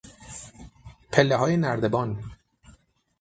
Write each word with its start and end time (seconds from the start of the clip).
پلههای 1.11 1.57
نردبان 1.57 2.23